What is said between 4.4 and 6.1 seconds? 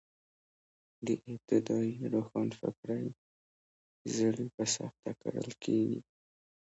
په سخته کرل کېږي.